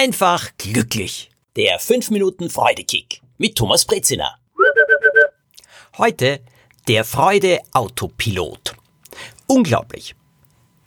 [0.00, 1.30] einfach glücklich.
[1.56, 4.34] Der 5 Minuten Freudekick mit Thomas Brezina.
[5.98, 6.40] Heute
[6.88, 8.76] der Freude Autopilot.
[9.46, 10.14] Unglaublich.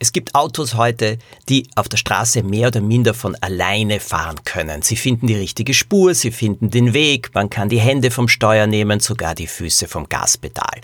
[0.00, 4.82] Es gibt Autos heute, die auf der Straße mehr oder minder von alleine fahren können.
[4.82, 8.66] Sie finden die richtige Spur, sie finden den Weg, man kann die Hände vom Steuer
[8.66, 10.80] nehmen, sogar die Füße vom Gaspedal.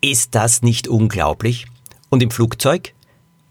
[0.00, 1.66] Ist das nicht unglaublich?
[2.10, 2.94] Und im Flugzeug?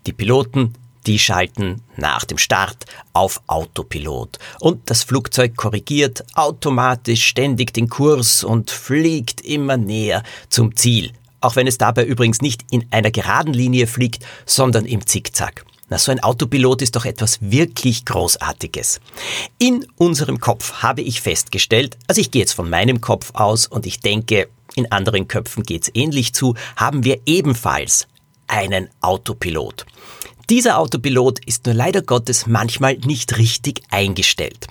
[0.07, 0.73] Die Piloten,
[1.11, 4.39] die schalten nach dem Start auf Autopilot.
[4.61, 11.11] Und das Flugzeug korrigiert automatisch ständig den Kurs und fliegt immer näher zum Ziel
[11.43, 15.65] auch wenn es dabei übrigens nicht in einer geraden Linie fliegt, sondern im Zickzack.
[15.89, 19.01] Na, so ein Autopilot ist doch etwas wirklich Großartiges.
[19.57, 23.87] In unserem Kopf habe ich festgestellt, also ich gehe jetzt von meinem Kopf aus und
[23.87, 28.07] ich denke, in anderen Köpfen geht's ähnlich zu, haben wir ebenfalls
[28.51, 29.85] einen Autopilot.
[30.51, 34.67] Dieser Autopilot ist nur leider Gottes manchmal nicht richtig eingestellt.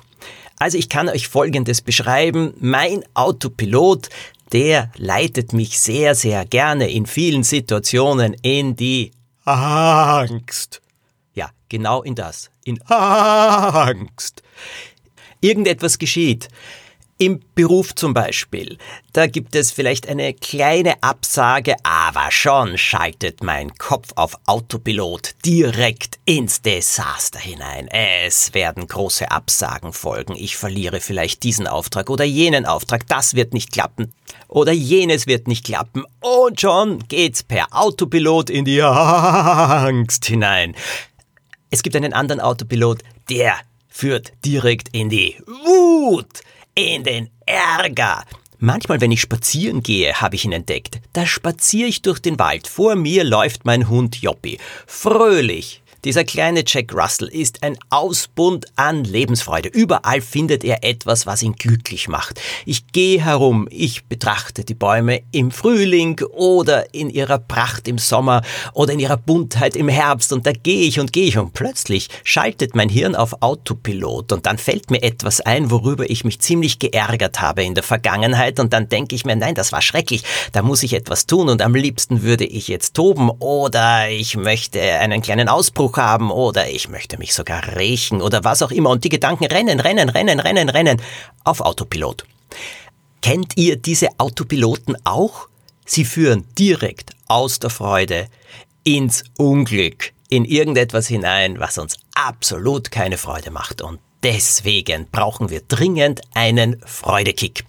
[0.58, 2.52] Also ich kann euch Folgendes beschreiben.
[2.60, 4.10] Mein Autopilot,
[4.52, 9.12] der leitet mich sehr, sehr gerne in vielen Situationen in die
[9.46, 10.82] Angst.
[11.32, 12.50] Ja, genau in das.
[12.62, 14.42] In Angst.
[15.40, 16.48] Irgendetwas geschieht.
[17.22, 18.78] Im Beruf zum Beispiel,
[19.12, 26.18] da gibt es vielleicht eine kleine Absage, aber schon schaltet mein Kopf auf Autopilot direkt
[26.24, 27.88] ins Desaster hinein.
[27.88, 30.34] Es werden große Absagen folgen.
[30.34, 33.06] Ich verliere vielleicht diesen Auftrag oder jenen Auftrag.
[33.06, 34.14] Das wird nicht klappen.
[34.48, 36.06] Oder jenes wird nicht klappen.
[36.20, 40.74] Und schon geht's per Autopilot in die Angst hinein.
[41.68, 43.56] Es gibt einen anderen Autopilot, der
[43.90, 46.40] führt direkt in die Wut
[46.74, 48.24] in den Ärger.
[48.58, 51.00] Manchmal, wenn ich spazieren gehe, habe ich ihn entdeckt.
[51.14, 52.66] Da spaziere ich durch den Wald.
[52.66, 54.58] Vor mir läuft mein Hund Joppi.
[54.86, 59.68] Fröhlich, dieser kleine Jack Russell ist ein Ausbund an Lebensfreude.
[59.68, 62.40] Überall findet er etwas, was ihn glücklich macht.
[62.64, 68.40] Ich gehe herum, ich betrachte die Bäume im Frühling oder in ihrer Pracht im Sommer
[68.72, 72.08] oder in ihrer Buntheit im Herbst und da gehe ich und gehe ich und plötzlich
[72.24, 76.78] schaltet mein Hirn auf Autopilot und dann fällt mir etwas ein, worüber ich mich ziemlich
[76.78, 80.22] geärgert habe in der Vergangenheit und dann denke ich mir, nein, das war schrecklich,
[80.52, 84.80] da muss ich etwas tun und am liebsten würde ich jetzt toben oder ich möchte
[84.80, 88.90] einen kleinen Ausbruch Besuch haben oder ich möchte mich sogar rächen oder was auch immer
[88.90, 91.02] und die Gedanken rennen, rennen, rennen, rennen, rennen
[91.44, 92.24] auf Autopilot.
[93.22, 95.48] Kennt ihr diese Autopiloten auch?
[95.84, 98.28] Sie führen direkt aus der Freude
[98.84, 105.62] ins Unglück, in irgendetwas hinein, was uns absolut keine Freude macht und deswegen brauchen wir
[105.66, 107.64] dringend einen Freudekick.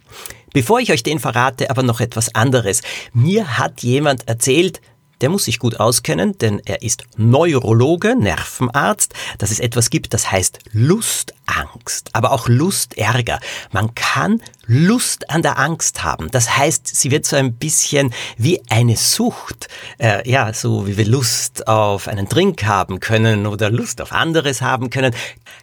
[0.54, 2.82] Bevor ich euch den verrate, aber noch etwas anderes.
[3.14, 4.82] Mir hat jemand erzählt,
[5.22, 10.32] der muss sich gut auskennen, denn er ist Neurologe, Nervenarzt, dass es etwas gibt, das
[10.32, 13.40] heißt Lustangst, aber auch Lustärger.
[13.72, 14.42] Man kann
[14.74, 16.32] Lust an der Angst haben.
[16.32, 19.68] Das heißt, sie wird so ein bisschen wie eine Sucht.
[19.98, 24.62] Äh, ja, so wie wir Lust auf einen Drink haben können oder Lust auf anderes
[24.62, 25.14] haben können,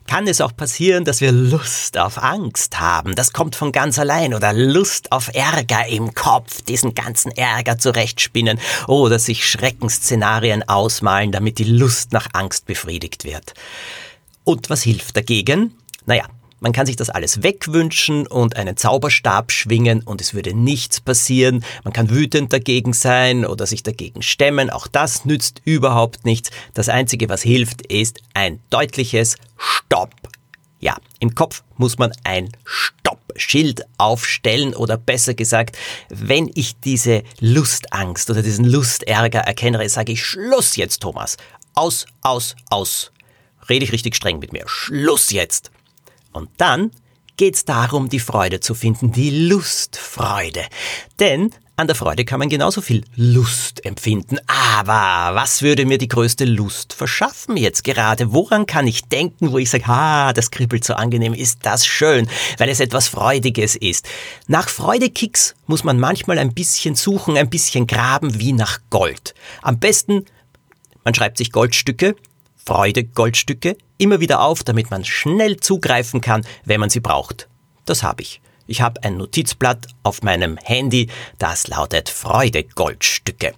[0.07, 3.15] kann es auch passieren, dass wir Lust auf Angst haben.
[3.15, 8.61] Das kommt von ganz allein oder Lust auf Ärger im Kopf, diesen ganzen Ärger zurechtspinnen
[8.89, 13.55] oder sich Schreckensszenarien ausmalen, damit die Lust nach Angst befriedigt wird.
[14.45, 15.75] Und was hilft dagegen?
[16.05, 16.25] Naja,
[16.61, 21.65] man kann sich das alles wegwünschen und einen Zauberstab schwingen und es würde nichts passieren.
[21.85, 24.71] Man kann wütend dagegen sein oder sich dagegen stemmen.
[24.71, 26.51] Auch das nützt überhaupt nichts.
[26.75, 30.15] Das Einzige, was hilft, ist ein deutliches Stopp.
[30.81, 35.77] Ja, im Kopf muss man ein Stoppschild aufstellen oder besser gesagt,
[36.09, 41.37] wenn ich diese Lustangst oder diesen Lustärger erkenne, sage ich Schluss jetzt, Thomas.
[41.75, 43.13] Aus, aus, aus.
[43.69, 44.65] Rede ich richtig streng mit mir.
[44.67, 45.71] Schluss jetzt.
[46.39, 46.93] Und dann
[47.37, 50.65] geht's darum, die Freude zu finden, die Lustfreude.
[51.19, 54.39] Denn an der Freude kann man genauso viel Lust empfinden.
[54.47, 58.33] Aber was würde mir die größte Lust verschaffen jetzt gerade?
[58.33, 62.29] Woran kann ich denken, wo ich sage, ah, das kribbelt so angenehm, ist das schön,
[62.59, 64.09] weil es etwas Freudiges ist.
[64.47, 69.35] Nach Freudekicks muss man manchmal ein bisschen suchen, ein bisschen graben wie nach Gold.
[69.63, 70.25] Am besten,
[71.03, 72.15] man schreibt sich Goldstücke,
[72.65, 77.49] Freude Goldstücke, immer wieder auf, damit man schnell zugreifen kann, wenn man sie braucht.
[77.85, 78.41] Das habe ich.
[78.67, 81.09] Ich habe ein Notizblatt auf meinem Handy,
[81.39, 83.55] das lautet Freude Goldstücke.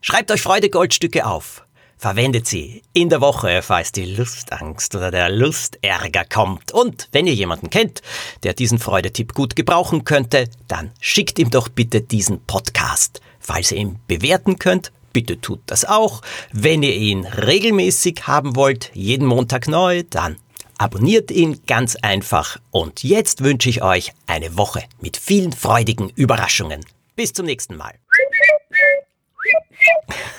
[0.00, 1.64] Schreibt euch Freude Goldstücke auf.
[2.00, 6.70] Verwendet sie in der Woche, falls die Lustangst oder der Lustärger kommt.
[6.70, 8.02] Und wenn ihr jemanden kennt,
[8.44, 13.20] der diesen Freudetipp gut gebrauchen könnte, dann schickt ihm doch bitte diesen Podcast.
[13.40, 16.22] Falls ihr ihn bewerten könnt, bitte tut das auch.
[16.52, 20.36] Wenn ihr ihn regelmäßig haben wollt, jeden Montag neu, dann
[20.78, 26.84] abonniert ihn ganz einfach und jetzt wünsche ich euch eine Woche mit vielen freudigen Überraschungen.
[27.16, 27.94] Bis zum nächsten Mal.